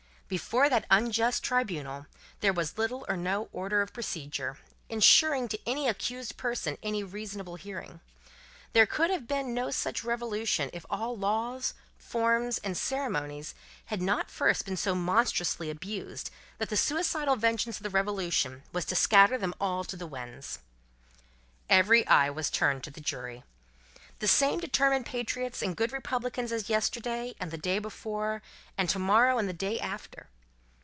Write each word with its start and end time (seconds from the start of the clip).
Before 0.39 0.69
that 0.69 0.85
unjust 0.89 1.43
Tribunal, 1.43 2.05
there 2.39 2.53
was 2.53 2.77
little 2.77 3.05
or 3.09 3.17
no 3.17 3.49
order 3.51 3.81
of 3.81 3.91
procedure, 3.91 4.57
ensuring 4.87 5.49
to 5.49 5.59
any 5.67 5.89
accused 5.89 6.37
person 6.37 6.77
any 6.81 7.03
reasonable 7.03 7.57
hearing. 7.57 7.99
There 8.71 8.85
could 8.85 9.09
have 9.09 9.27
been 9.27 9.53
no 9.53 9.71
such 9.71 10.05
Revolution, 10.05 10.69
if 10.71 10.85
all 10.89 11.17
laws, 11.17 11.73
forms, 11.97 12.59
and 12.59 12.77
ceremonies, 12.77 13.53
had 13.87 14.01
not 14.01 14.31
first 14.31 14.63
been 14.63 14.77
so 14.77 14.95
monstrously 14.95 15.69
abused, 15.69 16.29
that 16.59 16.69
the 16.69 16.77
suicidal 16.77 17.35
vengeance 17.35 17.75
of 17.75 17.83
the 17.83 17.89
Revolution 17.89 18.63
was 18.71 18.85
to 18.85 18.95
scatter 18.95 19.37
them 19.37 19.53
all 19.59 19.83
to 19.83 19.97
the 19.97 20.07
winds. 20.07 20.59
Every 21.69 22.07
eye 22.07 22.29
was 22.29 22.49
turned 22.49 22.85
to 22.85 22.89
the 22.89 23.01
jury. 23.01 23.43
The 24.19 24.27
same 24.27 24.59
determined 24.59 25.07
patriots 25.07 25.63
and 25.63 25.75
good 25.75 25.91
republicans 25.91 26.51
as 26.51 26.69
yesterday 26.69 27.33
and 27.39 27.49
the 27.49 27.57
day 27.57 27.79
before, 27.79 28.43
and 28.77 28.87
to 28.89 28.99
morrow 28.99 29.39
and 29.39 29.49
the 29.49 29.53
day 29.53 29.79
after. 29.79 30.27